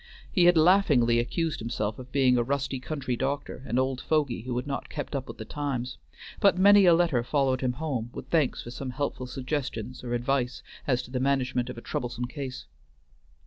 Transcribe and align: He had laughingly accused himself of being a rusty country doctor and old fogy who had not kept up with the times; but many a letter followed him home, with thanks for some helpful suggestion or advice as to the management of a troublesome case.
He 0.31 0.45
had 0.45 0.57
laughingly 0.57 1.19
accused 1.19 1.59
himself 1.59 1.99
of 1.99 2.11
being 2.11 2.35
a 2.35 2.41
rusty 2.41 2.79
country 2.79 3.15
doctor 3.15 3.61
and 3.67 3.77
old 3.77 4.01
fogy 4.01 4.41
who 4.41 4.55
had 4.57 4.65
not 4.65 4.89
kept 4.89 5.15
up 5.15 5.27
with 5.27 5.37
the 5.37 5.45
times; 5.45 5.99
but 6.39 6.57
many 6.57 6.87
a 6.87 6.95
letter 6.95 7.23
followed 7.23 7.61
him 7.61 7.73
home, 7.73 8.09
with 8.11 8.27
thanks 8.29 8.63
for 8.63 8.71
some 8.71 8.89
helpful 8.89 9.27
suggestion 9.27 9.93
or 10.03 10.15
advice 10.15 10.63
as 10.87 11.03
to 11.03 11.11
the 11.11 11.19
management 11.19 11.69
of 11.69 11.77
a 11.77 11.81
troublesome 11.81 12.25
case. 12.25 12.65